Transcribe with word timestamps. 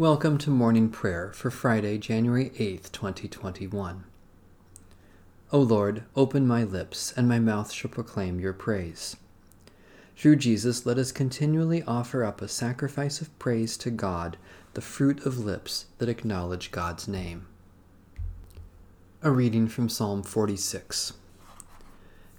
Welcome 0.00 0.38
to 0.38 0.50
morning 0.50 0.88
prayer 0.88 1.30
for 1.34 1.50
Friday, 1.50 1.98
January 1.98 2.52
8th, 2.56 2.90
2021. 2.90 4.04
O 5.52 5.58
Lord, 5.58 6.04
open 6.16 6.46
my 6.46 6.64
lips, 6.64 7.12
and 7.18 7.28
my 7.28 7.38
mouth 7.38 7.70
shall 7.70 7.90
proclaim 7.90 8.40
your 8.40 8.54
praise. 8.54 9.16
Through 10.16 10.36
Jesus, 10.36 10.86
let 10.86 10.96
us 10.96 11.12
continually 11.12 11.82
offer 11.82 12.24
up 12.24 12.40
a 12.40 12.48
sacrifice 12.48 13.20
of 13.20 13.38
praise 13.38 13.76
to 13.76 13.90
God, 13.90 14.38
the 14.72 14.80
fruit 14.80 15.26
of 15.26 15.38
lips 15.38 15.84
that 15.98 16.08
acknowledge 16.08 16.70
God's 16.70 17.06
name. 17.06 17.46
A 19.22 19.30
reading 19.30 19.68
from 19.68 19.90
Psalm 19.90 20.22
46. 20.22 21.12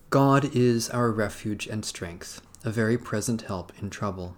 God 0.10 0.50
is 0.56 0.90
our 0.90 1.12
refuge 1.12 1.68
and 1.68 1.86
strength, 1.86 2.42
a 2.66 2.72
very 2.72 2.98
present 2.98 3.44
help 3.44 3.72
in 3.80 3.92
trouble. 3.92 4.36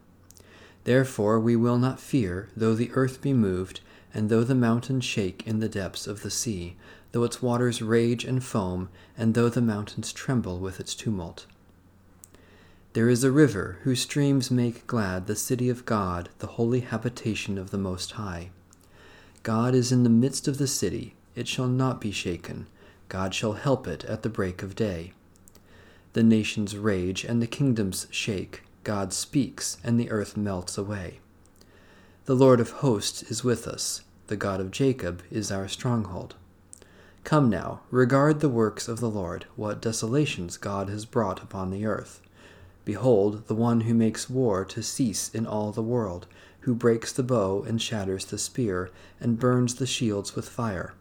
Therefore 0.83 1.39
we 1.39 1.55
will 1.55 1.77
not 1.77 1.99
fear, 1.99 2.49
though 2.55 2.75
the 2.75 2.91
earth 2.93 3.21
be 3.21 3.33
moved, 3.33 3.79
and 4.13 4.29
though 4.29 4.43
the 4.43 4.55
mountains 4.55 5.05
shake 5.05 5.45
in 5.47 5.59
the 5.59 5.69
depths 5.69 6.07
of 6.07 6.21
the 6.21 6.29
sea, 6.29 6.75
though 7.11 7.23
its 7.23 7.41
waters 7.41 7.81
rage 7.81 8.25
and 8.25 8.43
foam, 8.43 8.89
and 9.17 9.33
though 9.33 9.49
the 9.49 9.61
mountains 9.61 10.11
tremble 10.11 10.59
with 10.59 10.79
its 10.79 10.93
tumult. 10.93 11.45
There 12.93 13.09
is 13.09 13.23
a 13.23 13.31
river 13.31 13.79
whose 13.83 14.01
streams 14.01 14.51
make 14.51 14.85
glad 14.85 15.25
the 15.25 15.35
city 15.35 15.69
of 15.69 15.85
God, 15.85 16.29
the 16.39 16.47
holy 16.47 16.81
habitation 16.81 17.57
of 17.57 17.71
the 17.71 17.77
Most 17.77 18.11
High. 18.11 18.51
God 19.41 19.73
is 19.73 19.91
in 19.91 20.03
the 20.03 20.09
midst 20.09 20.47
of 20.47 20.57
the 20.57 20.67
city, 20.67 21.15
it 21.35 21.47
shall 21.47 21.67
not 21.67 21.99
be 21.99 22.11
shaken. 22.11 22.67
God 23.09 23.34
shall 23.34 23.53
help 23.53 23.87
it 23.87 24.05
at 24.05 24.21
the 24.21 24.29
break 24.29 24.61
of 24.61 24.75
day. 24.75 25.13
The 26.13 26.23
nations 26.23 26.77
rage 26.77 27.23
and 27.23 27.41
the 27.41 27.47
kingdoms 27.47 28.07
shake. 28.12 28.62
God 28.84 29.13
speaks, 29.13 29.77
and 29.84 29.99
the 29.99 30.12
earth 30.12 30.35
melts 30.35 30.77
away. 30.77 31.20
The 32.26 32.35
Lord 32.35 32.59
of 32.59 32.71
hosts 32.71 33.23
is 33.23 33.43
with 33.43 33.67
us, 33.67 34.01
the 34.27 34.35
God 34.35 34.59
of 34.59 34.71
Jacob 34.71 35.21
is 35.31 35.51
our 35.51 35.67
stronghold. 35.67 36.35
Come 37.23 37.49
now, 37.49 37.81
regard 37.91 38.40
the 38.40 38.49
works 38.49 38.87
of 38.87 38.99
the 38.99 39.09
Lord, 39.09 39.45
what 39.55 39.81
desolations 39.81 40.57
God 40.57 40.90
has 40.90 41.05
brought 41.05 41.41
upon 41.41 41.70
the 41.70 41.85
earth. 41.85 42.21
Behold, 42.85 43.48
the 43.48 43.55
one 43.55 43.81
who 43.81 43.93
makes 43.93 44.29
war 44.29 44.65
to 44.65 44.84
cease 44.84 45.34
in 45.34 45.47
all 45.47 45.71
the 45.71 45.81
world, 45.81 46.27
who 46.62 46.75
breaks 46.75 47.13
the 47.13 47.23
bow 47.23 47.63
and 47.63 47.81
shatters 47.81 48.25
the 48.25 48.37
spear, 48.37 48.90
and 49.21 49.40
burns 49.40 49.75
the 49.75 49.87
shields 49.87 50.35
with 50.35 50.49
fire. 50.49 50.93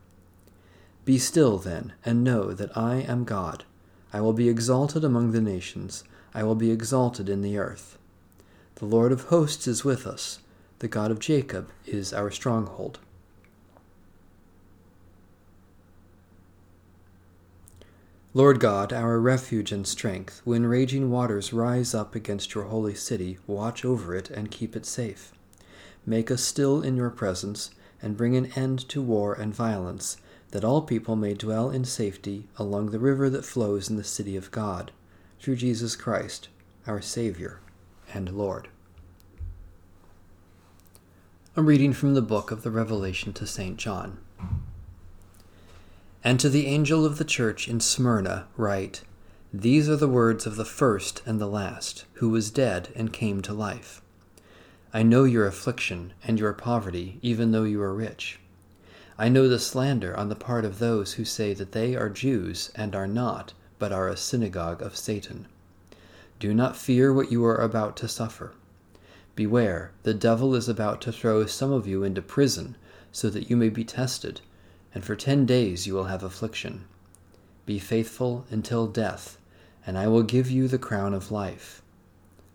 Be 1.05 1.19
still, 1.19 1.59
then, 1.59 1.93
and 2.05 2.23
know 2.23 2.53
that 2.53 2.77
I 2.77 2.97
am 2.97 3.25
God. 3.25 3.65
I 4.13 4.21
will 4.21 4.33
be 4.33 4.49
exalted 4.49 5.03
among 5.03 5.33
the 5.33 5.41
nations. 5.41 6.05
I 6.35 6.43
will 6.43 6.55
be 6.55 6.71
exalted 6.71 7.29
in 7.29 7.43
the 7.43 7.59
earth. 7.59 7.99
The 8.77 8.87
Lord 8.87 9.13
of 9.13 9.25
hosts 9.25 9.67
is 9.69 9.85
with 9.85 10.07
us. 10.07 10.39
The 10.79 10.89
God 10.89 11.11
of 11.11 11.19
Jacob 11.19 11.71
is 11.87 12.13
our 12.13 12.31
stronghold. 12.31 12.99
Lord 18.35 18.61
God, 18.61 18.95
our 18.95 19.21
refuge 19.21 19.73
and 19.73 19.87
strength, 19.87 20.41
when 20.45 20.65
raging 20.65 21.11
waters 21.11 21.53
rise 21.53 21.95
up 21.95 22.15
against 22.15 22.55
your 22.55 22.65
holy 22.65 22.95
city, 22.95 23.39
watch 23.47 23.85
over 23.85 24.15
it 24.17 24.31
and 24.31 24.51
keep 24.51 24.75
it 24.75 24.87
safe. 24.87 25.33
Make 26.07 26.31
us 26.31 26.43
still 26.43 26.81
in 26.81 26.97
your 26.97 27.11
presence, 27.11 27.71
and 28.01 28.17
bring 28.17 28.35
an 28.35 28.47
end 28.57 28.89
to 28.89 29.03
war 29.03 29.35
and 29.35 29.55
violence, 29.55 30.17
that 30.51 30.65
all 30.65 30.81
people 30.81 31.15
may 31.15 31.35
dwell 31.35 31.71
in 31.71 31.85
safety 31.85 32.49
along 32.57 32.91
the 32.91 32.99
river 32.99 33.29
that 33.29 33.45
flows 33.45 33.91
in 33.91 33.97
the 33.97 34.03
city 34.03 34.35
of 34.35 34.51
God 34.51 34.93
through 35.43 35.57
Jesus 35.57 35.97
Christ, 35.97 36.49
our 36.87 37.01
Savior 37.01 37.59
and 38.15 38.33
Lord. 38.33 38.69
A 41.57 41.63
reading 41.63 41.93
from 41.93 42.15
the 42.15 42.23
book 42.23 42.53
of 42.53 42.63
the 42.63 42.71
Revelation 42.71 43.33
to 43.33 43.45
St. 43.45 43.77
John. 43.77 44.19
And 46.23 46.39
to 46.39 46.49
the 46.49 46.69
angel 46.69 47.05
of 47.05 47.19
the 47.19 47.25
church 47.25 47.67
in 47.67 47.81
Smyrna 47.81 48.47
write, 48.57 49.03
These 49.53 49.89
are 49.89 49.97
the 49.97 50.07
words 50.07 50.47
of 50.47 50.55
the 50.55 50.65
first 50.65 51.23
and 51.27 51.41
the 51.41 51.49
last, 51.49 52.05
who 52.15 52.29
was 52.29 52.53
dead 52.53 52.91
and 52.95 53.13
came 53.13 53.43
to 53.43 53.53
life. 53.53 54.01
I 54.95 55.03
know 55.03 55.25
your 55.25 55.49
affliction 55.49 56.13
and 56.23 56.39
your 56.39 56.53
poverty, 56.53 57.19
even 57.21 57.51
though 57.51 57.65
you 57.65 57.83
are 57.83 57.93
rich. 57.93 58.39
I 59.19 59.29
know 59.29 59.49
the 59.49 59.59
slander 59.59 60.17
on 60.17 60.29
the 60.29 60.37
part 60.37 60.65
of 60.65 60.79
those 60.79 61.15
who 61.15 61.25
say 61.25 61.53
that 61.55 61.73
they 61.73 61.97
are 61.97 62.09
Jews 62.09 62.71
and 62.77 62.95
are 62.95 63.09
not 63.09 63.55
but 63.83 63.91
are 63.91 64.07
a 64.07 64.17
synagogue 64.17 64.81
of 64.81 64.97
Satan. 64.97 65.45
Do 66.39 66.55
not 66.55 66.77
fear 66.77 67.13
what 67.13 67.33
you 67.33 67.45
are 67.45 67.57
about 67.57 67.97
to 67.97 68.07
suffer. 68.07 68.53
Beware, 69.35 69.91
the 70.05 70.15
devil 70.15 70.55
is 70.55 70.69
about 70.69 71.01
to 71.01 71.11
throw 71.11 71.47
some 71.47 71.73
of 71.73 71.85
you 71.85 72.05
into 72.05 72.23
prison, 72.23 72.77
so 73.11 73.29
that 73.31 73.51
you 73.51 73.57
may 73.57 73.71
be 73.71 73.83
tested, 73.83 74.41
and 74.95 75.05
for 75.05 75.17
ten 75.17 75.47
days 75.47 75.85
you 75.85 75.95
will 75.95 76.05
have 76.05 76.23
affliction. 76.23 76.85
Be 77.67 77.81
faithful 77.81 78.47
until 78.51 78.87
death, 78.87 79.37
and 79.85 79.99
I 79.99 80.07
will 80.07 80.23
give 80.23 80.49
you 80.49 80.69
the 80.69 80.79
crown 80.79 81.13
of 81.13 81.33
life. 81.33 81.83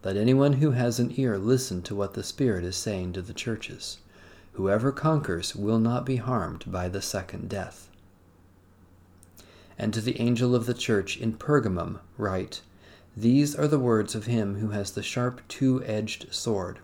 Let 0.06 0.16
anyone 0.16 0.54
who 0.54 0.72
has 0.72 0.98
an 0.98 1.12
ear 1.18 1.38
listen 1.38 1.82
to 1.82 1.94
what 1.94 2.14
the 2.14 2.24
Spirit 2.24 2.64
is 2.64 2.78
saying 2.78 3.12
to 3.12 3.22
the 3.22 3.34
churches. 3.34 3.98
Whoever 4.54 4.94
conquers 4.94 5.58
will 5.58 5.80
not 5.80 6.06
be 6.06 6.16
harmed 6.16 6.72
by 6.72 6.88
the 6.88 7.02
second 7.02 7.50
death 7.50 7.90
and 9.78 9.94
to 9.94 10.02
the 10.02 10.20
angel 10.20 10.56
of 10.56 10.66
the 10.66 10.74
church 10.74 11.18
in 11.18 11.34
Pergamum 11.34 12.00
write, 12.18 12.62
These 13.16 13.56
are 13.56 13.68
the 13.68 13.80
words 13.80 14.16
of 14.16 14.26
him 14.26 14.56
who 14.56 14.70
has 14.70 14.92
the 14.92 15.04
sharp 15.04 15.42
two 15.48 15.84
edged 15.86 16.34
sword. 16.34 16.80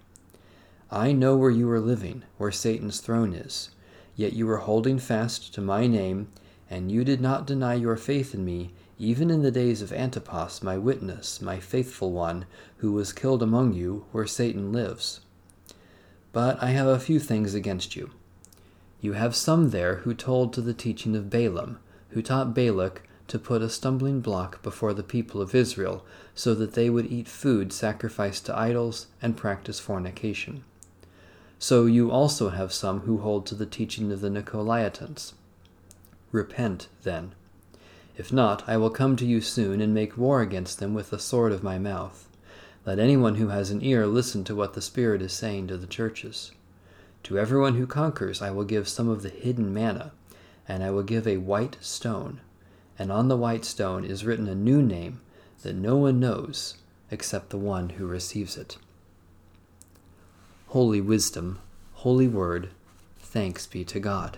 I 0.92 1.12
know 1.12 1.36
where 1.36 1.50
you 1.50 1.70
are 1.72 1.80
living, 1.80 2.24
where 2.38 2.52
Satan's 2.52 3.00
throne 3.00 3.34
is, 3.34 3.72
yet 4.16 4.34
you 4.34 4.48
are 4.50 4.58
holding 4.58 5.00
fast 5.00 5.54
to 5.56 5.62
my 5.62 5.88
name, 5.88 6.28
and 6.70 6.92
you 6.92 7.04
did 7.04 7.20
not 7.20 7.48
deny 7.48 7.74
your 7.74 7.96
faith 7.96 8.36
in 8.36 8.46
me, 8.46 8.74
even 9.00 9.31
in 9.31 9.42
the 9.42 9.52
days 9.52 9.81
of 9.81 9.92
Antipas, 9.92 10.62
my 10.62 10.78
witness, 10.78 11.42
my 11.42 11.60
faithful 11.60 12.12
one, 12.12 12.46
who 12.78 12.92
was 12.92 13.12
killed 13.12 13.42
among 13.42 13.74
you, 13.74 14.06
where 14.12 14.28
Satan 14.28 14.72
lives. 14.72 15.22
But 16.31 16.62
I 16.62 16.68
have 16.68 16.88
a 16.88 17.00
few 17.00 17.20
things 17.20 17.56
against 17.56 17.96
you. 17.96 18.12
You 19.02 19.14
have 19.14 19.36
some 19.36 19.72
there 19.72 19.98
who 19.98 20.14
told 20.14 20.54
to 20.54 20.62
the 20.62 20.74
teaching 20.74 21.16
of 21.16 21.30
Balaam 21.30 21.80
who 22.13 22.22
taught 22.22 22.53
Balak 22.53 23.03
to 23.28 23.40
put 23.40 23.62
a 23.62 23.69
stumbling 23.69 24.19
block 24.19 24.62
before 24.62 24.94
the 24.94 25.03
people 25.03 25.41
of 25.41 25.56
Israel, 25.56 26.06
so 26.35 26.53
that 26.56 26.74
they 26.74 26.90
would 26.90 27.12
eat 27.12 27.28
food 27.28 27.72
sacrificed 27.72 28.46
to 28.46 28.57
idols 28.57 29.07
and 29.22 29.38
practice 29.38 29.79
fornication. 29.79 30.63
So 31.59 31.85
you 31.85 32.12
also 32.12 32.50
have 32.50 32.74
some 32.74 33.01
who 33.01 33.19
hold 33.19 33.46
to 33.46 33.56
the 33.56 33.66
teaching 33.66 34.12
of 34.12 34.22
the 34.22 34.29
Nicolaitans. 34.29 35.34
Repent, 36.31 36.88
then. 37.03 37.34
If 38.18 38.34
not, 38.34 38.68
I 38.68 38.78
will 38.78 38.90
come 38.90 39.16
to 39.16 39.25
you 39.25 39.41
soon 39.41 39.81
and 39.81 39.94
make 39.94 40.18
war 40.18 40.41
against 40.41 40.80
them 40.80 40.94
with 40.94 41.09
the 41.09 41.19
sword 41.19 41.51
of 41.51 41.63
my 41.63 41.80
mouth. 41.80 42.28
Let 42.85 43.00
anyone 43.00 43.35
who 43.35 43.47
has 43.47 43.72
an 43.72 43.81
ear 43.81 44.06
listen 44.06 44.44
to 44.44 44.56
what 44.56 44.74
the 44.74 44.81
Spirit 44.81 45.22
is 45.22 45.31
saying 45.31 45.68
to 45.68 45.78
the 45.78 45.88
churches. 45.88 46.51
To 47.24 47.40
everyone 47.40 47.75
who 47.75 47.88
conquers, 47.88 48.41
I 48.41 48.51
will 48.51 48.66
give 48.66 48.90
some 48.90 49.07
of 49.07 49.24
the 49.24 49.30
hidden 49.30 49.74
manna 49.74 50.12
and 50.68 50.84
I 50.84 50.91
will 50.91 51.03
give 51.03 51.28
a 51.28 51.38
white 51.38 51.78
stone, 51.81 52.41
and 52.97 53.12
on 53.12 53.28
the 53.28 53.38
white 53.38 53.66
stone 53.66 54.03
is 54.06 54.25
written 54.25 54.47
a 54.47 54.56
new 54.56 54.81
name 54.81 55.22
that 55.62 55.75
no 55.75 55.97
one 55.97 56.19
knows 56.19 56.75
except 57.12 57.50
the 57.50 57.57
one 57.57 57.90
who 57.90 58.06
receives 58.07 58.57
it. 58.57 58.78
Holy 60.68 61.01
Wisdom, 61.01 61.59
Holy 61.94 62.28
Word, 62.28 62.69
thanks 63.18 63.68
be 63.68 63.84
to 63.85 64.00
God. 64.00 64.38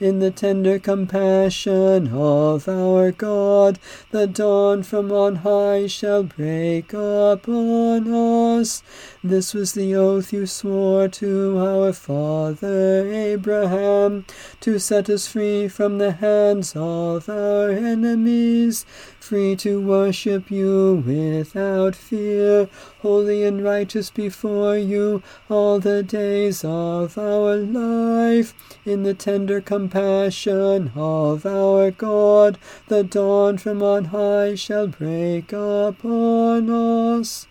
in 0.00 0.18
the 0.18 0.30
tender 0.30 0.78
compassion 0.78 2.08
of 2.08 2.68
our 2.68 3.12
God, 3.12 3.78
the 4.10 4.26
dawn 4.26 4.82
from 4.82 5.12
on 5.12 5.36
high 5.36 5.86
shall 5.86 6.24
break 6.24 6.92
upon 6.92 8.12
us. 8.12 8.82
This 9.22 9.54
was 9.54 9.72
the 9.72 9.94
oath 9.94 10.32
you 10.32 10.46
swore 10.46 11.08
to 11.08 11.58
our 11.58 11.92
father 11.92 13.08
Abraham, 13.12 14.26
to 14.60 14.78
set 14.78 15.08
us 15.08 15.28
free 15.28 15.68
from 15.68 15.98
the 15.98 16.12
hands 16.12 16.74
of 16.74 17.28
our 17.28 17.70
enemies, 17.70 18.84
free 19.20 19.54
to 19.56 19.80
worship 19.80 20.50
you 20.50 21.02
without 21.06 21.94
fear, 21.94 22.68
holy 23.00 23.44
and 23.44 23.62
righteous 23.62 24.10
before 24.10 24.76
you 24.76 25.22
all 25.48 25.78
the 25.78 26.02
days 26.02 26.64
of 26.64 27.16
our 27.16 27.56
life. 27.56 28.52
In 28.84 29.04
the 29.04 29.14
tender 29.14 29.60
compassion 29.60 29.93
of 29.96 31.46
our 31.46 31.90
God, 31.90 32.58
the 32.88 33.04
dawn 33.04 33.58
from 33.58 33.82
on 33.82 34.06
high 34.06 34.54
shall 34.54 34.86
break 34.86 35.52
upon 35.52 36.70
us. 36.70 37.46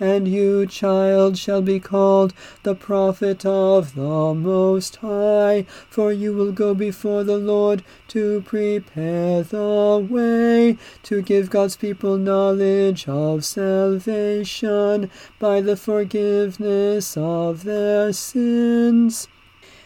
And 0.00 0.26
you, 0.26 0.66
child, 0.66 1.38
shall 1.38 1.62
be 1.62 1.78
called 1.78 2.34
the 2.64 2.74
prophet 2.74 3.46
of 3.46 3.94
the 3.94 4.34
Most 4.34 4.96
High, 4.96 5.64
for 5.88 6.12
you 6.12 6.32
will 6.32 6.50
go 6.50 6.74
before 6.74 7.22
the 7.22 7.36
Lord 7.38 7.84
to 8.08 8.42
prepare 8.42 9.44
the 9.44 10.04
way, 10.10 10.76
to 11.04 11.22
give 11.22 11.50
God's 11.50 11.76
people 11.76 12.16
knowledge 12.16 13.06
of 13.06 13.44
salvation 13.44 15.08
by 15.38 15.60
the 15.60 15.76
forgiveness 15.76 17.16
of 17.16 17.62
their 17.62 18.12
sins. 18.12 19.28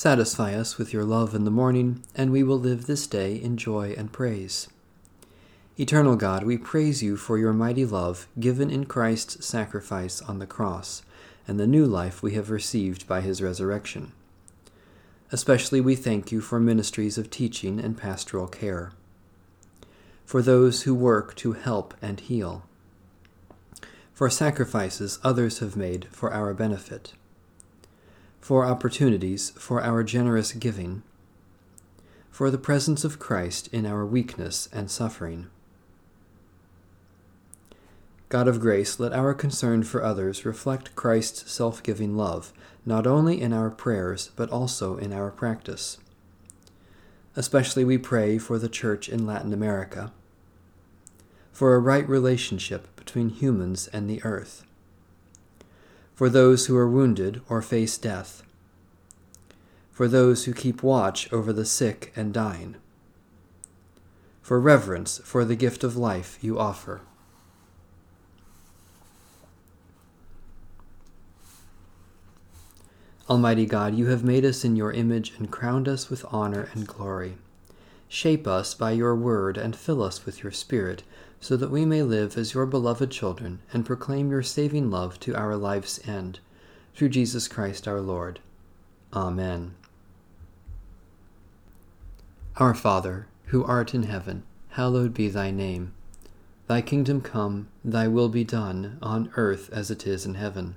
Satisfy 0.00 0.54
us 0.54 0.78
with 0.78 0.94
your 0.94 1.04
love 1.04 1.34
in 1.34 1.44
the 1.44 1.50
morning, 1.50 2.02
and 2.14 2.32
we 2.32 2.42
will 2.42 2.58
live 2.58 2.86
this 2.86 3.06
day 3.06 3.34
in 3.34 3.58
joy 3.58 3.94
and 3.98 4.10
praise. 4.10 4.66
Eternal 5.78 6.16
God, 6.16 6.42
we 6.42 6.56
praise 6.56 7.02
you 7.02 7.18
for 7.18 7.36
your 7.36 7.52
mighty 7.52 7.84
love 7.84 8.26
given 8.38 8.70
in 8.70 8.86
Christ's 8.86 9.44
sacrifice 9.44 10.22
on 10.22 10.38
the 10.38 10.46
cross, 10.46 11.02
and 11.46 11.60
the 11.60 11.66
new 11.66 11.84
life 11.84 12.22
we 12.22 12.32
have 12.32 12.48
received 12.48 13.06
by 13.06 13.20
his 13.20 13.42
resurrection. 13.42 14.12
Especially 15.32 15.82
we 15.82 15.96
thank 15.96 16.32
you 16.32 16.40
for 16.40 16.58
ministries 16.58 17.18
of 17.18 17.28
teaching 17.28 17.78
and 17.78 17.98
pastoral 17.98 18.48
care, 18.48 18.92
for 20.24 20.40
those 20.40 20.84
who 20.84 20.94
work 20.94 21.34
to 21.34 21.52
help 21.52 21.92
and 22.00 22.20
heal, 22.20 22.62
for 24.14 24.30
sacrifices 24.30 25.18
others 25.22 25.58
have 25.58 25.76
made 25.76 26.08
for 26.10 26.32
our 26.32 26.54
benefit 26.54 27.12
for 28.40 28.64
opportunities 28.64 29.50
for 29.50 29.82
our 29.82 30.02
generous 30.02 30.52
giving, 30.52 31.02
for 32.30 32.50
the 32.50 32.58
presence 32.58 33.04
of 33.04 33.18
Christ 33.18 33.68
in 33.72 33.84
our 33.84 34.04
weakness 34.06 34.68
and 34.72 34.90
suffering. 34.90 35.48
God 38.30 38.48
of 38.48 38.60
grace, 38.60 39.00
let 39.00 39.12
our 39.12 39.34
concern 39.34 39.82
for 39.82 40.02
others 40.02 40.44
reflect 40.44 40.94
Christ's 40.94 41.50
self 41.50 41.82
giving 41.82 42.16
love, 42.16 42.52
not 42.86 43.06
only 43.06 43.40
in 43.40 43.52
our 43.52 43.70
prayers, 43.70 44.30
but 44.36 44.48
also 44.50 44.96
in 44.96 45.12
our 45.12 45.30
practice. 45.30 45.98
Especially 47.36 47.84
we 47.84 47.98
pray 47.98 48.38
for 48.38 48.58
the 48.58 48.68
Church 48.68 49.08
in 49.08 49.26
Latin 49.26 49.52
America, 49.52 50.12
for 51.52 51.74
a 51.74 51.80
right 51.80 52.08
relationship 52.08 52.94
between 52.96 53.28
humans 53.28 53.88
and 53.88 54.08
the 54.08 54.22
earth 54.24 54.64
for 56.20 56.28
those 56.28 56.66
who 56.66 56.76
are 56.76 56.86
wounded 56.86 57.40
or 57.48 57.62
face 57.62 57.96
death, 57.96 58.42
for 59.90 60.06
those 60.06 60.44
who 60.44 60.52
keep 60.52 60.82
watch 60.82 61.32
over 61.32 61.50
the 61.50 61.64
sick 61.64 62.12
and 62.14 62.34
dying, 62.34 62.76
for 64.42 64.60
reverence 64.60 65.16
for 65.24 65.46
the 65.46 65.56
gift 65.56 65.82
of 65.82 65.96
life 65.96 66.36
you 66.42 66.58
offer. 66.58 67.00
Almighty 73.30 73.64
God, 73.64 73.94
you 73.94 74.08
have 74.08 74.22
made 74.22 74.44
us 74.44 74.62
in 74.62 74.76
your 74.76 74.92
image 74.92 75.32
and 75.38 75.50
crowned 75.50 75.88
us 75.88 76.10
with 76.10 76.26
honor 76.28 76.68
and 76.74 76.86
glory. 76.86 77.38
Shape 78.12 78.48
us 78.48 78.74
by 78.74 78.90
your 78.90 79.14
word 79.14 79.56
and 79.56 79.76
fill 79.76 80.02
us 80.02 80.26
with 80.26 80.42
your 80.42 80.50
Spirit 80.50 81.04
so 81.40 81.56
that 81.56 81.70
we 81.70 81.84
may 81.84 82.02
live 82.02 82.36
as 82.36 82.54
your 82.54 82.66
beloved 82.66 83.12
children 83.12 83.60
and 83.72 83.86
proclaim 83.86 84.32
your 84.32 84.42
saving 84.42 84.90
love 84.90 85.20
to 85.20 85.36
our 85.36 85.54
life's 85.54 86.06
end. 86.08 86.40
Through 86.96 87.10
Jesus 87.10 87.46
Christ 87.46 87.86
our 87.86 88.00
Lord. 88.00 88.40
Amen. 89.14 89.76
Our 92.56 92.74
Father, 92.74 93.28
who 93.46 93.64
art 93.64 93.94
in 93.94 94.02
heaven, 94.02 94.42
hallowed 94.70 95.14
be 95.14 95.28
thy 95.28 95.52
name. 95.52 95.92
Thy 96.66 96.82
kingdom 96.82 97.20
come, 97.20 97.68
thy 97.84 98.08
will 98.08 98.28
be 98.28 98.42
done, 98.42 98.98
on 99.00 99.30
earth 99.36 99.70
as 99.72 99.88
it 99.88 100.04
is 100.04 100.26
in 100.26 100.34
heaven. 100.34 100.74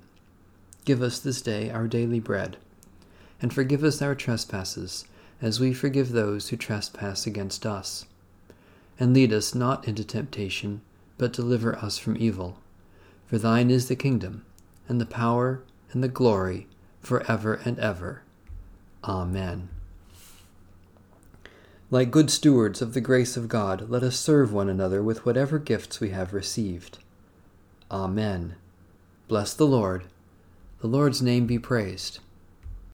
Give 0.86 1.02
us 1.02 1.18
this 1.18 1.42
day 1.42 1.72
our 1.72 1.88
daily 1.88 2.20
bread, 2.20 2.58
and 3.42 3.52
forgive 3.52 3.84
us 3.84 4.04
our 4.04 4.14
trespasses, 4.14 5.06
as 5.44 5.60
we 5.60 5.74
forgive 5.74 6.14
those 6.14 6.50
who 6.50 6.56
trespass 6.56 7.28
against 7.28 7.66
us 7.66 8.06
and 8.98 9.14
lead 9.14 9.34
us 9.34 9.54
not 9.54 9.86
into 9.88 10.04
temptation, 10.04 10.80
but 11.18 11.34
deliver 11.34 11.76
us 11.76 11.98
from 11.98 12.16
evil. 12.18 12.58
For 13.28 13.38
thine 13.38 13.70
is 13.70 13.90
the 13.90 13.96
kingdom, 13.96 14.46
and 14.88 15.02
the 15.02 15.06
power, 15.06 15.62
and 15.92 16.02
the 16.02 16.08
glory, 16.08 16.68
for 17.02 17.30
ever 17.30 17.56
and 17.66 17.78
ever. 17.80 18.22
Amen. 19.04 19.68
Like 21.92 22.10
good 22.10 22.32
stewards 22.32 22.82
of 22.82 22.94
the 22.94 23.02
grace 23.02 23.36
of 23.36 23.50
God, 23.50 23.90
let 23.90 24.02
us 24.02 24.18
serve 24.18 24.54
one 24.54 24.70
another 24.70 25.04
with 25.04 25.26
whatever 25.26 25.60
gifts 25.60 26.00
we 26.00 26.12
have 26.12 26.34
received. 26.34 27.00
Amen. 27.92 28.56
Bless 29.28 29.54
the 29.54 29.68
Lord. 29.68 30.06
The 30.80 30.88
Lord's 30.88 31.22
name 31.22 31.46
be 31.46 31.60
praised. 31.60 32.20